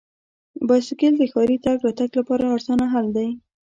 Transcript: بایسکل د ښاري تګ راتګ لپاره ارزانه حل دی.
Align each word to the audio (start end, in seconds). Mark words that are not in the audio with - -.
بایسکل 0.67 1.13
د 1.17 1.23
ښاري 1.31 1.57
تګ 1.65 1.77
راتګ 1.85 2.09
لپاره 2.19 2.51
ارزانه 2.55 2.85
حل 2.93 3.07
دی. 3.17 3.29